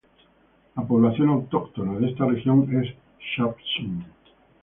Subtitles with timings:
[0.75, 2.95] La población autóctona de esta región es
[3.37, 4.03] shapsug.